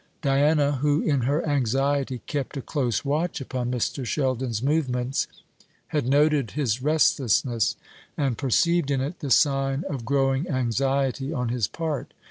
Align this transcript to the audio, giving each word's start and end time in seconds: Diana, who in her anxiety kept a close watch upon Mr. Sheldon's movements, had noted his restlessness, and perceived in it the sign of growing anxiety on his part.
Diana, 0.23 0.77
who 0.77 1.01
in 1.03 1.21
her 1.29 1.47
anxiety 1.47 2.23
kept 2.25 2.57
a 2.57 2.61
close 2.63 3.05
watch 3.05 3.39
upon 3.39 3.69
Mr. 3.69 4.03
Sheldon's 4.03 4.63
movements, 4.63 5.27
had 5.89 6.07
noted 6.07 6.49
his 6.57 6.81
restlessness, 6.81 7.75
and 8.17 8.35
perceived 8.35 8.89
in 8.89 8.99
it 8.99 9.19
the 9.19 9.29
sign 9.29 9.83
of 9.87 10.03
growing 10.03 10.49
anxiety 10.49 11.31
on 11.31 11.49
his 11.49 11.67
part. 11.67 12.15